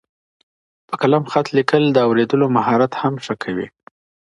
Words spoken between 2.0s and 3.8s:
اوریدلو مهارت هم ښه کوي.